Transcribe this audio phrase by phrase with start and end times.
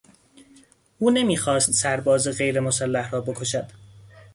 [0.99, 3.71] او نمیخواست سرباز غیر مسلح را بکشد.